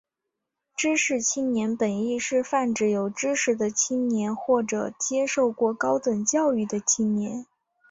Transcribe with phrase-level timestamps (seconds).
[0.75, 7.45] 知识青年本义是泛指有知识的青年或者接受过高等教育的青年。